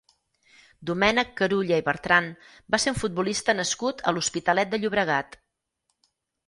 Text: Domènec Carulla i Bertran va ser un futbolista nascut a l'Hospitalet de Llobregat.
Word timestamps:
Domènec 0.91 1.35
Carulla 1.41 1.77
i 1.83 1.85
Bertran 1.89 2.31
va 2.77 2.81
ser 2.85 2.95
un 2.95 2.99
futbolista 3.03 3.57
nascut 3.61 4.03
a 4.13 4.17
l'Hospitalet 4.19 4.75
de 4.75 4.83
Llobregat. 4.83 5.41